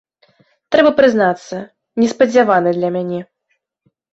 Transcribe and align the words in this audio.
Трэба 0.75 0.91
прызнацца, 0.99 1.55
неспадзяваны 2.05 2.69
для 2.79 2.89
мяне. 2.97 3.21